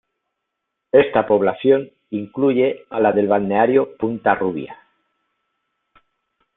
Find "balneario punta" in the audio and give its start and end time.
3.27-4.33